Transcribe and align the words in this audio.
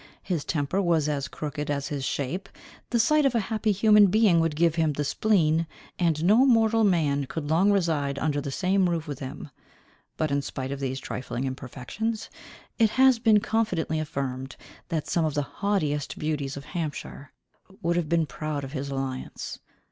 His 0.23 0.43
temper 0.43 0.81
was 0.81 1.07
as 1.07 1.27
crooked 1.27 1.69
as 1.69 1.89
his 1.89 2.03
shape; 2.03 2.49
the 2.89 2.97
sight 2.97 3.23
of 3.23 3.35
a 3.35 3.39
happy 3.51 3.71
human 3.71 4.07
being 4.07 4.39
would 4.39 4.55
give 4.55 4.73
him 4.73 4.93
the 4.93 5.03
spleen; 5.03 5.67
and 5.99 6.23
no 6.25 6.43
mortal 6.43 6.83
man 6.83 7.25
could 7.27 7.51
long 7.51 7.71
reside 7.71 8.17
under 8.17 8.41
the 8.41 8.49
same 8.49 8.89
roof 8.89 9.05
with 9.07 9.19
him. 9.19 9.51
But 10.17 10.31
in 10.31 10.41
spite 10.41 10.71
of 10.71 10.79
these 10.79 10.99
trifling 10.99 11.43
imperfections, 11.43 12.31
it 12.79 12.89
has 12.89 13.19
been 13.19 13.41
confidently 13.41 13.99
affirmed, 13.99 14.55
that 14.89 15.07
some 15.07 15.23
of 15.23 15.35
the 15.35 15.43
haughtiest 15.43 16.17
beauties 16.17 16.57
of 16.57 16.65
Hampshire 16.65 17.31
would 17.83 17.95
have 17.95 18.09
been 18.09 18.25
proud 18.25 18.63
of 18.63 18.71
his 18.71 18.89
alliance. 18.89 19.59